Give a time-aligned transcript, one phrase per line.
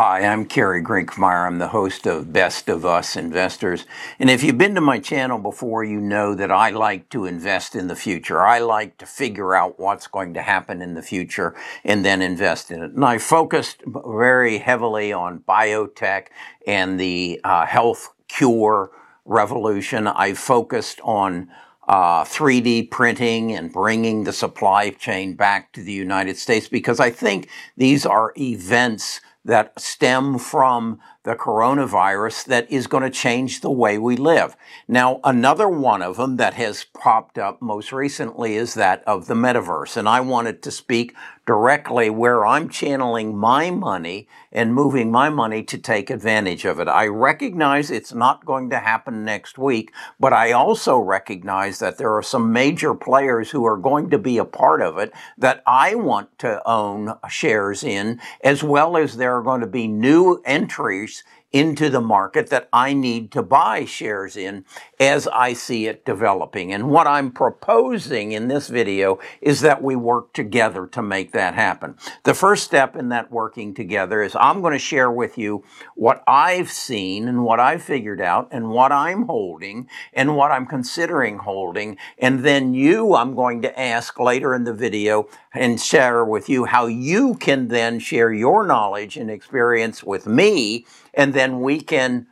[0.00, 1.44] Hi, I'm Kerry Grinkmeyer.
[1.44, 3.84] I'm the host of Best of Us Investors.
[4.20, 7.74] And if you've been to my channel before, you know that I like to invest
[7.74, 8.40] in the future.
[8.40, 12.70] I like to figure out what's going to happen in the future and then invest
[12.70, 12.92] in it.
[12.92, 16.28] And I focused very heavily on biotech
[16.64, 18.92] and the uh, health cure
[19.24, 20.06] revolution.
[20.06, 21.50] I focused on
[21.88, 27.10] uh, 3D printing and bringing the supply chain back to the United States because I
[27.10, 33.70] think these are events that stem from the coronavirus that is going to change the
[33.70, 34.56] way we live.
[34.88, 39.34] Now, another one of them that has popped up most recently is that of the
[39.34, 39.98] metaverse.
[39.98, 41.14] And I wanted to speak
[41.48, 46.88] directly where I'm channeling my money and moving my money to take advantage of it.
[46.88, 49.90] I recognize it's not going to happen next week,
[50.20, 54.36] but I also recognize that there are some major players who are going to be
[54.36, 59.34] a part of it that I want to own shares in, as well as there
[59.36, 61.17] are going to be new entries
[61.52, 64.64] into the market that I need to buy shares in
[65.00, 66.72] as I see it developing.
[66.72, 71.54] And what I'm proposing in this video is that we work together to make that
[71.54, 71.96] happen.
[72.24, 76.22] The first step in that working together is I'm going to share with you what
[76.26, 81.38] I've seen and what I've figured out and what I'm holding and what I'm considering
[81.38, 81.96] holding.
[82.18, 86.66] And then you, I'm going to ask later in the video and share with you
[86.66, 90.84] how you can then share your knowledge and experience with me
[91.18, 92.28] and then we can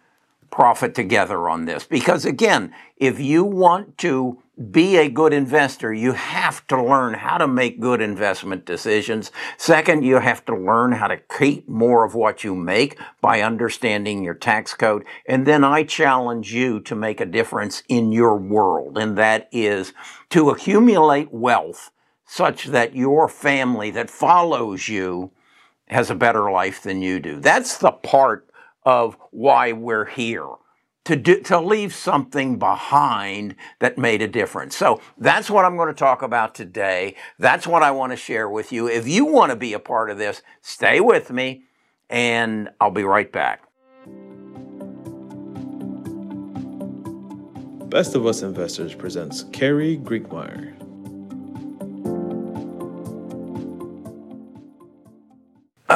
[0.51, 1.85] profit together on this.
[1.85, 7.37] Because again, if you want to be a good investor, you have to learn how
[7.37, 9.31] to make good investment decisions.
[9.59, 14.25] Second, you have to learn how to keep more of what you make by understanding
[14.25, 15.05] your tax code.
[15.29, 18.97] And then I challenge you to make a difference in your world.
[18.97, 19.93] And that is
[20.31, 21.91] to accumulate wealth
[22.25, 25.33] such that your family that follows you
[25.89, 27.41] has a better life than you do.
[27.41, 28.49] That's the part
[28.87, 30.49] of why we're here.
[31.05, 34.77] To, do, to leave something behind that made a difference.
[34.77, 37.15] So that's what I'm going to talk about today.
[37.39, 38.89] That's what I want to share with you.
[38.89, 41.63] If you want to be a part of this, stay with me
[42.11, 43.63] and I'll be right back.
[47.89, 50.86] Best of Us Investors presents Kerry Grinkmeyer.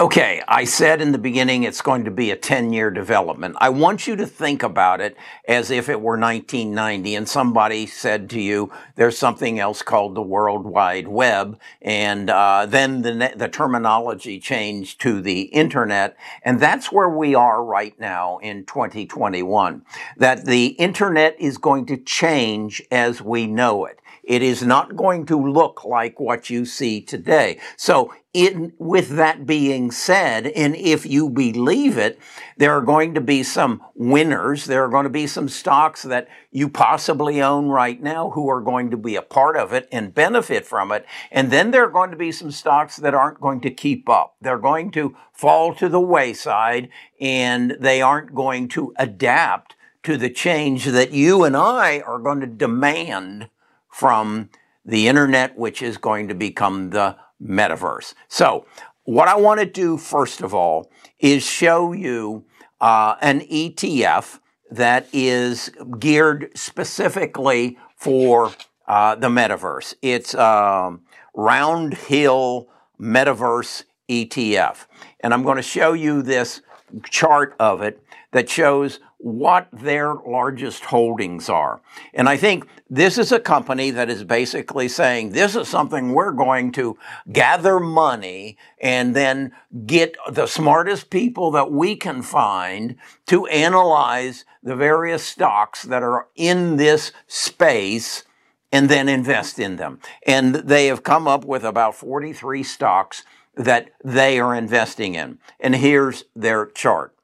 [0.00, 3.56] Okay, I said in the beginning it's going to be a 10 year development.
[3.60, 5.14] I want you to think about it
[5.46, 10.22] as if it were 1990 and somebody said to you, there's something else called the
[10.22, 11.60] World Wide Web.
[11.82, 16.16] And uh, then the, the terminology changed to the internet.
[16.42, 19.82] And that's where we are right now in 2021.
[20.16, 23.99] That the internet is going to change as we know it.
[24.30, 27.58] It is not going to look like what you see today.
[27.76, 32.16] So in, with that being said, and if you believe it,
[32.56, 34.66] there are going to be some winners.
[34.66, 38.60] There are going to be some stocks that you possibly own right now who are
[38.60, 41.04] going to be a part of it and benefit from it.
[41.32, 44.36] And then there are going to be some stocks that aren't going to keep up.
[44.40, 46.88] They're going to fall to the wayside
[47.20, 49.74] and they aren't going to adapt
[50.04, 53.48] to the change that you and I are going to demand
[53.90, 54.50] from
[54.84, 58.14] the internet, which is going to become the metaverse.
[58.28, 58.66] So,
[59.04, 62.44] what I want to do first of all is show you
[62.80, 64.38] uh, an ETF
[64.70, 68.52] that is geared specifically for
[68.86, 69.94] uh, the metaverse.
[70.02, 71.02] It's um,
[71.36, 72.66] Roundhill
[73.00, 74.86] Metaverse ETF.
[75.20, 76.62] And I'm going to show you this
[77.04, 78.02] chart of it
[78.32, 81.80] that shows what their largest holdings are.
[82.14, 86.32] And I think this is a company that is basically saying this is something we're
[86.32, 86.96] going to
[87.30, 89.52] gather money and then
[89.84, 92.96] get the smartest people that we can find
[93.26, 98.24] to analyze the various stocks that are in this space
[98.72, 99.98] and then invest in them.
[100.26, 103.24] And they have come up with about 43 stocks
[103.54, 105.38] that they are investing in.
[105.58, 107.14] And here's their chart.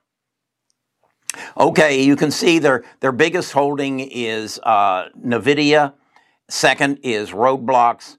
[1.56, 5.94] Okay, you can see their, their biggest holding is uh, NVIDIA.
[6.48, 8.18] Second is Roblox.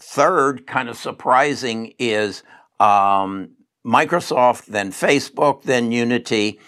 [0.00, 2.42] Third, kind of surprising, is
[2.80, 3.50] um,
[3.86, 6.58] Microsoft, then Facebook, then Unity,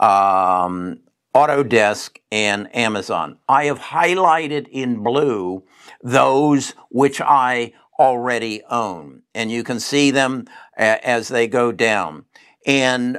[0.00, 1.00] um,
[1.34, 3.38] Autodesk, and Amazon.
[3.48, 5.64] I have highlighted in blue
[6.02, 10.46] those which I already own, and you can see them
[10.76, 12.24] a- as they go down.
[12.66, 13.18] And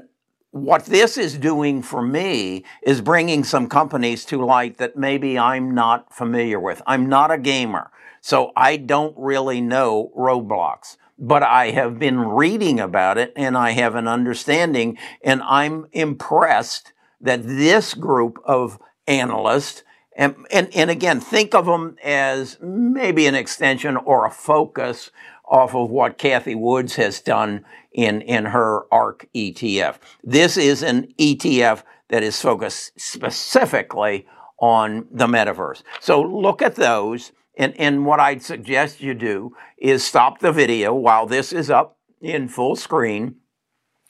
[0.55, 5.75] what this is doing for me is bringing some companies to light that maybe I'm
[5.75, 6.81] not familiar with.
[6.87, 7.91] I'm not a gamer,
[8.21, 10.95] so I don't really know Roblox.
[11.17, 16.93] but I have been reading about it and I have an understanding and I'm impressed
[17.19, 19.83] that this group of analysts
[20.17, 25.11] and, and, and again, think of them as maybe an extension or a focus
[25.47, 29.97] off of what Cathie Woods has done in, in her ARK ETF.
[30.23, 34.27] This is an ETF that is focused specifically
[34.59, 35.83] on the metaverse.
[35.99, 37.31] So look at those.
[37.57, 41.97] And, and what I'd suggest you do is stop the video while this is up
[42.21, 43.35] in full screen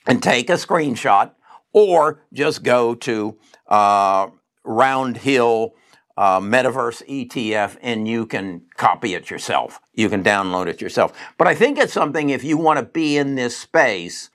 [0.08, 1.32] and take a screenshot
[1.74, 4.28] or just go to uh,
[4.66, 5.72] Roundhill
[6.18, 9.80] uh, Metaverse ETF and you can copy it yourself.
[9.94, 11.14] You can download it yourself.
[11.38, 14.30] But I think it's something if you want to be in this space,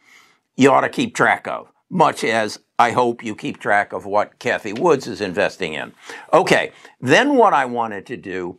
[0.57, 4.39] you ought to keep track of, much as I hope you keep track of what
[4.39, 5.93] Cathie Woods is investing in.
[6.33, 8.59] Okay, then what I wanted to do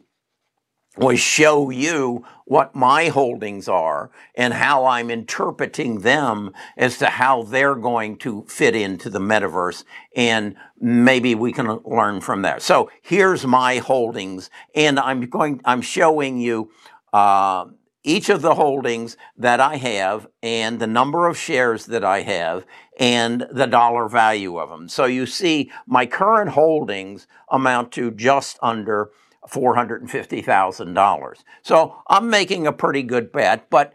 [0.98, 7.44] was show you what my holdings are and how I'm interpreting them as to how
[7.44, 9.86] they're going to fit into the metaverse.
[10.18, 12.60] And maybe we can learn from there.
[12.60, 16.72] So here's my holdings and I'm going, I'm showing you,
[17.14, 17.66] uh,
[18.04, 22.66] each of the holdings that I have and the number of shares that I have
[23.00, 24.90] and the dollar value of them.
[24.90, 29.12] So you see my current holdings amount to just under
[29.50, 31.44] $450,000.
[31.62, 33.94] So I'm making a pretty good bet, but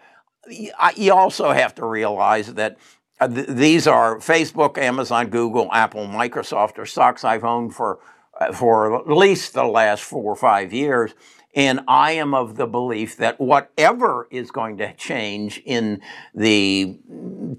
[0.48, 2.78] you also have to realize that
[3.20, 7.98] uh, these are Facebook, Amazon, Google, Apple, Microsoft are stocks I've owned for
[8.38, 11.14] uh, for at least the last four or five years.
[11.54, 16.02] And I am of the belief that whatever is going to change in
[16.34, 16.98] the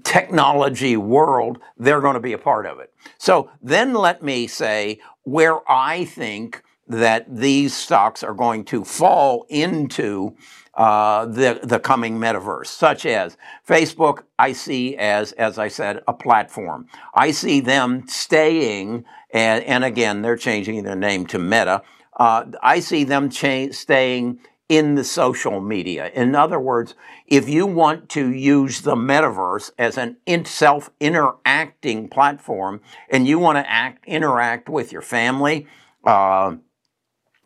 [0.04, 2.94] technology world, they're going to be a part of it.
[3.18, 9.46] So then let me say where I think that these stocks are going to fall
[9.48, 10.34] into
[10.74, 13.36] uh, the the coming metaverse, such as
[13.66, 14.22] Facebook.
[14.38, 16.86] I see as as I said a platform.
[17.14, 21.82] I see them staying, and, and again they're changing their name to Meta.
[22.16, 24.38] Uh, I see them cha- staying
[24.68, 26.10] in the social media.
[26.14, 26.94] In other words,
[27.26, 32.80] if you want to use the metaverse as an in self interacting platform,
[33.10, 35.66] and you want to act interact with your family.
[36.04, 36.56] Uh,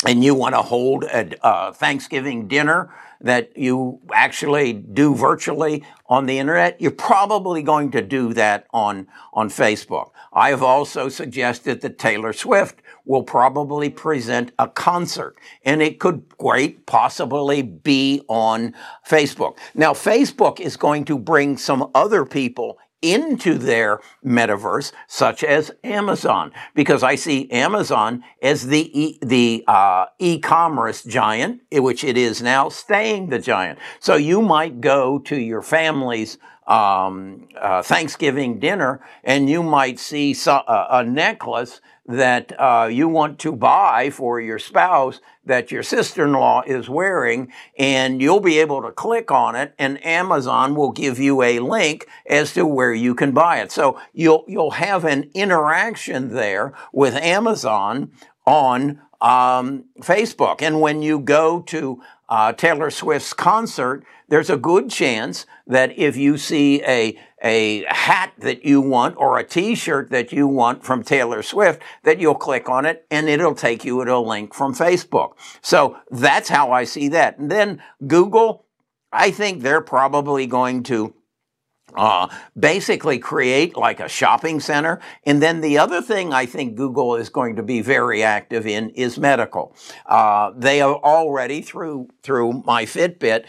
[0.06, 2.90] and you want to hold a Thanksgiving dinner
[3.22, 9.06] that you actually do virtually on the internet, you're probably going to do that on,
[9.32, 10.10] on Facebook.
[10.32, 16.36] I have also suggested that Taylor Swift will probably present a concert and it could
[16.36, 18.74] quite possibly be on
[19.06, 19.56] Facebook.
[19.74, 26.52] Now, Facebook is going to bring some other people into their metaverse, such as Amazon,
[26.74, 32.68] because I see Amazon as the e- the uh, e-commerce giant, which it is now,
[32.68, 33.78] staying the giant.
[34.00, 40.34] So you might go to your family's um, uh, Thanksgiving dinner, and you might see
[40.34, 45.82] so, uh, a necklace that uh, you want to buy for your spouse that your
[45.82, 51.18] sister-in-law is wearing and you'll be able to click on it and Amazon will give
[51.18, 53.70] you a link as to where you can buy it.
[53.70, 58.10] So you'll, you'll have an interaction there with Amazon
[58.46, 60.60] on um, Facebook.
[60.60, 62.02] And when you go to
[62.32, 67.14] uh, Taylor Swift's concert, there's a good chance that if you see a,
[67.44, 72.18] a hat that you want or a t-shirt that you want from Taylor Swift, that
[72.18, 75.32] you'll click on it and it'll take you to a link from Facebook.
[75.60, 77.36] So that's how I see that.
[77.36, 78.64] And then Google,
[79.12, 81.12] I think they're probably going to
[81.96, 85.00] uh, basically create like a shopping center.
[85.24, 88.90] And then the other thing I think Google is going to be very active in
[88.90, 89.74] is medical.
[90.06, 93.44] Uh, they have already through through my Fitbit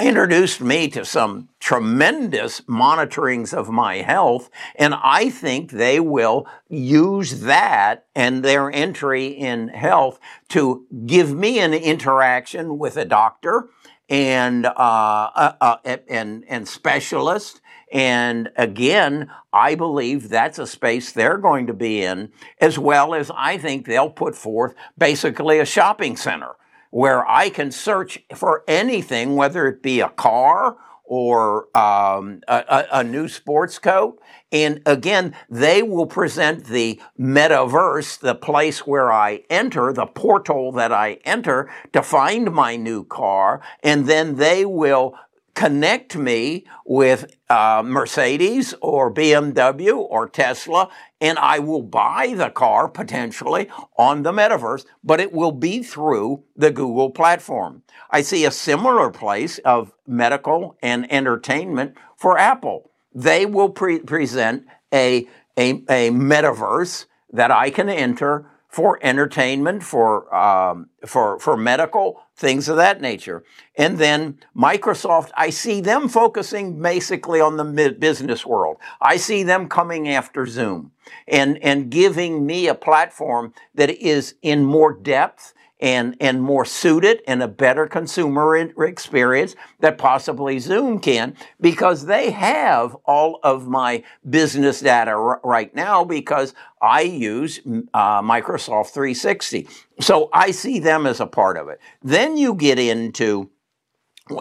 [0.00, 7.40] introduced me to some tremendous monitorings of my health, and I think they will use
[7.40, 10.18] that and their entry in health
[10.48, 13.68] to give me an interaction with a doctor
[14.08, 15.76] and uh, uh, uh
[16.08, 17.61] and and specialist
[17.92, 23.30] and again, I believe that's a space they're going to be in, as well as
[23.36, 26.56] I think they'll put forth basically a shopping center
[26.90, 33.04] where I can search for anything, whether it be a car or um, a, a,
[33.04, 34.18] new sports coat.
[34.50, 40.92] And again, they will present the metaverse, the place where I enter, the portal that
[40.92, 43.60] I enter to find my new car.
[43.82, 45.14] And then they will
[45.54, 50.88] connect me with uh, Mercedes or BMW or Tesla,
[51.20, 56.44] and I will buy the car potentially on the metaverse, but it will be through
[56.56, 57.82] the Google platform.
[58.10, 62.90] I see a similar place of medical and entertainment for Apple.
[63.14, 70.34] They will pre- present a, a, a metaverse that I can enter for entertainment, for
[70.34, 73.44] um, for for medical things of that nature.
[73.76, 78.78] And then Microsoft, I see them focusing basically on the business world.
[79.00, 80.92] I see them coming after Zoom
[81.28, 85.52] and and giving me a platform that is in more depth
[85.82, 92.30] and, and more suited and a better consumer experience that possibly Zoom can because they
[92.30, 97.58] have all of my business data r- right now because I use
[97.92, 99.68] uh, Microsoft 360.
[100.00, 101.80] So I see them as a part of it.
[102.00, 103.50] Then you get into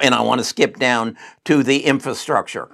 [0.04, 2.70] and I want to skip down to the infrastructure.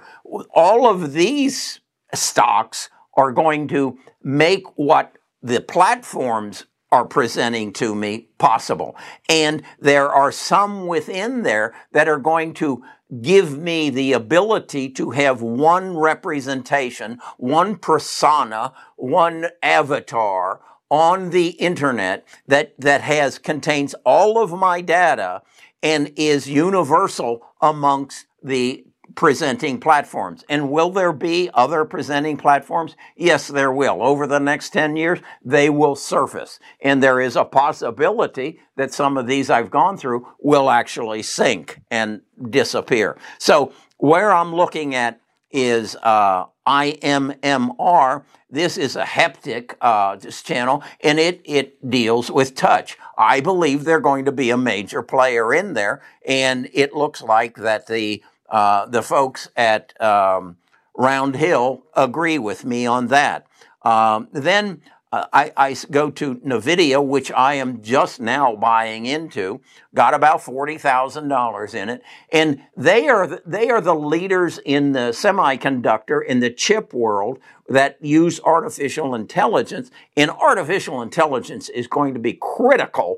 [0.54, 1.80] All of these
[2.12, 8.96] stocks are going to make what the platforms are presenting to me possible.
[9.28, 12.82] And there are some within there that are going to
[13.22, 22.26] give me the ability to have one representation, one persona, one avatar on the internet
[22.46, 25.42] that, that has, contains all of my data
[25.82, 28.84] and is universal amongst the
[29.18, 30.44] presenting platforms.
[30.48, 32.94] And will there be other presenting platforms?
[33.16, 34.00] Yes, there will.
[34.00, 36.60] Over the next 10 years, they will surface.
[36.82, 41.80] And there is a possibility that some of these I've gone through will actually sink
[41.90, 43.18] and disappear.
[43.38, 45.20] So where I'm looking at
[45.50, 48.22] is uh, IMMR.
[48.48, 52.96] This is a haptic uh, this channel, and it it deals with touch.
[53.16, 57.56] I believe they're going to be a major player in there, and it looks like
[57.56, 60.56] that the uh, the folks at um,
[60.96, 63.46] Roundhill agree with me on that.
[63.82, 69.60] Um, then uh, I, I, go to NVIDIA, which I am just now buying into,
[69.94, 72.02] got about $40,000 in it.
[72.30, 77.38] And they are, the, they are the leaders in the semiconductor, in the chip world
[77.68, 79.90] that use artificial intelligence.
[80.14, 83.16] And artificial intelligence is going to be critical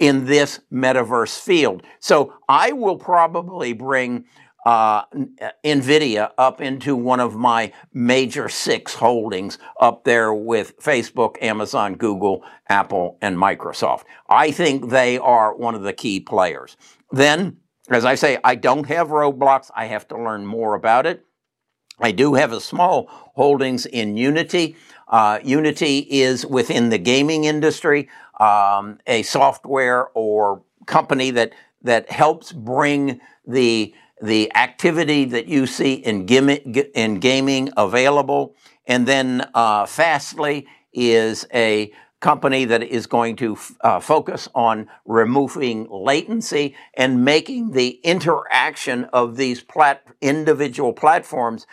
[0.00, 1.82] in this metaverse field.
[2.00, 4.24] So I will probably bring
[4.66, 5.04] uh,
[5.64, 12.44] NVIDIA up into one of my major six holdings up there with Facebook, Amazon, Google,
[12.68, 14.04] Apple, and Microsoft.
[14.28, 16.76] I think they are one of the key players.
[17.10, 19.70] Then, as I say, I don't have Roblox.
[19.74, 21.24] I have to learn more about it.
[22.00, 24.76] I do have a small holdings in Unity.
[25.08, 32.52] Uh, Unity is within the gaming industry, um, a software or company that that helps
[32.52, 38.54] bring the the activity that you see in, in gaming available.
[38.86, 45.86] And then uh, Fastly is a company that is going to uh, focus on removing
[45.88, 51.66] latency and making the interaction of these plat- individual platforms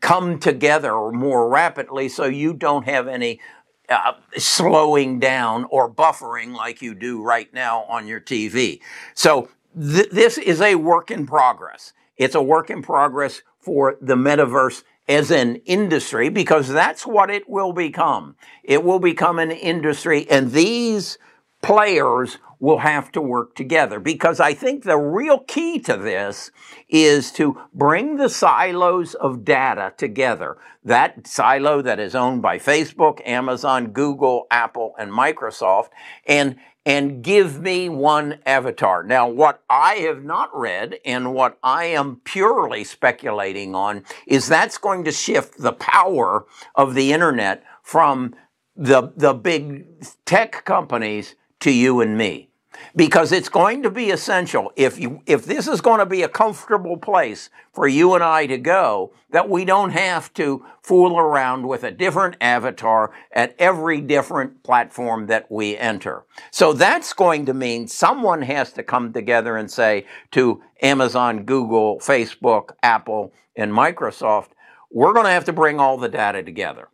[0.00, 3.40] come together more rapidly so you don't have any
[3.88, 8.80] uh, slowing down or buffering like you do right now on your TV.
[9.14, 9.48] So
[9.80, 11.92] th- this is a work in progress.
[12.16, 17.48] It's a work in progress for the metaverse as an industry because that's what it
[17.48, 18.36] will become.
[18.62, 21.18] It will become an industry and these
[21.62, 26.50] players will have to work together because I think the real key to this
[26.88, 30.58] is to bring the silos of data together.
[30.84, 35.88] That silo that is owned by Facebook, Amazon, Google, Apple, and Microsoft
[36.26, 39.02] and and give me one avatar.
[39.02, 44.78] Now, what I have not read and what I am purely speculating on is that's
[44.78, 48.34] going to shift the power of the internet from
[48.74, 52.47] the, the big tech companies to you and me
[52.94, 56.28] because it's going to be essential if you if this is going to be a
[56.28, 61.68] comfortable place for you and I to go that we don't have to fool around
[61.68, 66.24] with a different avatar at every different platform that we enter.
[66.50, 71.98] So that's going to mean someone has to come together and say to Amazon, Google,
[71.98, 74.48] Facebook, Apple, and Microsoft,
[74.90, 76.88] we're going to have to bring all the data together.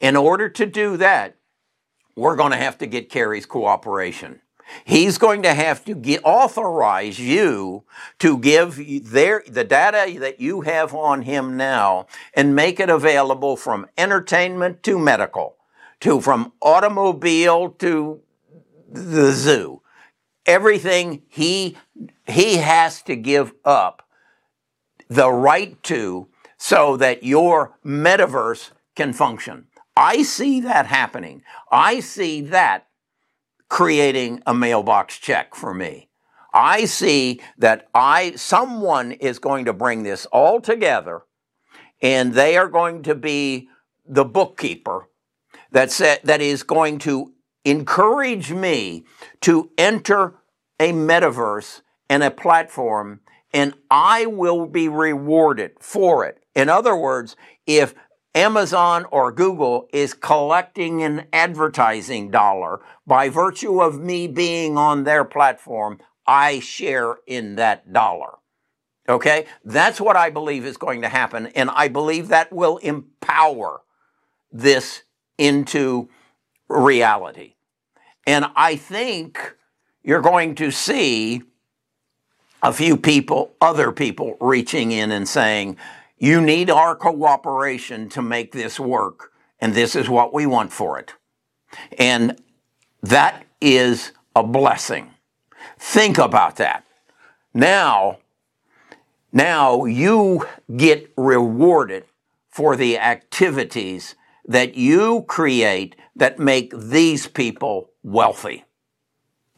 [0.00, 1.36] In order to do that,
[2.16, 4.40] we're going to have to get Kerry's cooperation.
[4.84, 7.84] He's going to have to get, authorize you
[8.18, 13.56] to give their, the data that you have on him now and make it available
[13.56, 15.56] from entertainment to medical,
[16.00, 18.20] to from automobile to
[18.90, 19.82] the zoo.
[20.44, 21.76] Everything he,
[22.26, 24.06] he has to give up
[25.08, 29.66] the right to so that your metaverse can function.
[29.96, 31.42] I see that happening.
[31.70, 32.86] I see that
[33.68, 36.08] creating a mailbox check for me.
[36.52, 41.22] I see that I someone is going to bring this all together
[42.00, 43.68] and they are going to be
[44.06, 45.08] the bookkeeper
[45.72, 49.04] that sa- that is going to encourage me
[49.42, 50.36] to enter
[50.80, 53.20] a metaverse and a platform
[53.52, 56.42] and I will be rewarded for it.
[56.54, 57.94] In other words, if
[58.36, 65.24] Amazon or Google is collecting an advertising dollar by virtue of me being on their
[65.24, 68.34] platform, I share in that dollar.
[69.08, 69.46] Okay?
[69.64, 71.46] That's what I believe is going to happen.
[71.48, 73.80] And I believe that will empower
[74.52, 75.02] this
[75.38, 76.10] into
[76.68, 77.54] reality.
[78.26, 79.56] And I think
[80.02, 81.42] you're going to see
[82.62, 85.78] a few people, other people reaching in and saying,
[86.18, 90.98] you need our cooperation to make this work, and this is what we want for
[90.98, 91.14] it.
[91.98, 92.40] And
[93.02, 95.14] that is a blessing.
[95.78, 96.84] Think about that.
[97.52, 98.18] Now,
[99.32, 102.04] now you get rewarded
[102.48, 104.14] for the activities
[104.46, 108.64] that you create that make these people wealthy.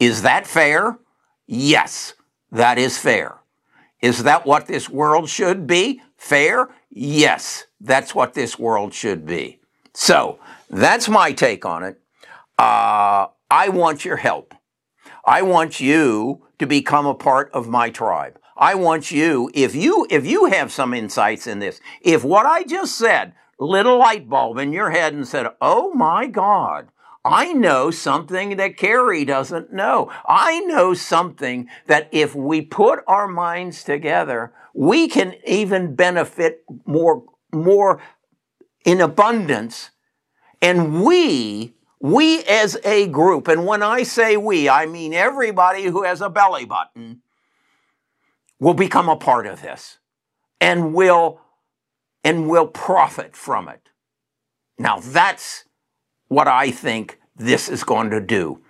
[0.01, 0.99] Is that fair?
[1.47, 2.15] Yes,
[2.51, 3.37] that is fair.
[4.01, 6.01] Is that what this world should be?
[6.19, 6.69] Fair?
[6.91, 9.61] Yes, that's what this world should be.
[9.95, 12.01] So that's my take on it.
[12.59, 14.55] Uh, I want your help.
[15.25, 18.39] I want you to become a part of my tribe.
[18.57, 22.65] I want you, if you, if you have some insights in this, if what I
[22.65, 26.89] just said lit a light bulb in your head and said, Oh my God,
[27.29, 30.11] I know something that Kerry doesn't know.
[30.27, 37.25] I know something that if we put our minds together, we can even benefit more,
[37.53, 38.01] more
[38.85, 39.91] in abundance.
[40.63, 46.05] And we, we as a group, and when I say we, I mean everybody who
[46.05, 47.21] has a belly button,
[48.59, 49.99] will become a part of this
[50.61, 51.41] and will
[52.25, 53.91] and will profit from it.
[54.79, 55.65] Now that's
[56.29, 58.61] what I think this is going to do.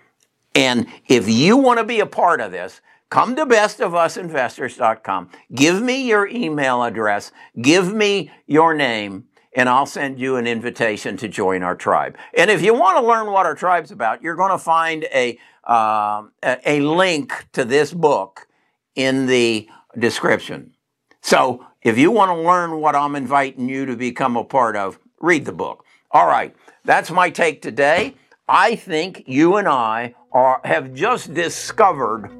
[0.55, 5.29] And if you want to be a part of this, come to bestofusinvestors.com.
[5.53, 7.31] Give me your email address.
[7.61, 12.17] Give me your name and I'll send you an invitation to join our tribe.
[12.37, 15.39] And if you want to learn what our tribe's about, you're going to find a,
[15.63, 18.47] uh, a link to this book
[18.95, 20.73] in the description.
[21.21, 24.99] So if you want to learn what I'm inviting you to become a part of,
[25.19, 25.85] read the book.
[26.11, 26.55] All right,
[26.85, 28.15] that's my take today.
[28.51, 32.31] I think you and I are, have just discovered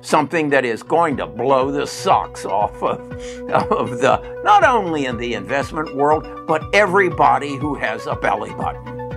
[0.00, 3.00] something that is going to blow the socks off of,
[3.52, 9.07] of the not only in the investment world, but everybody who has a belly button.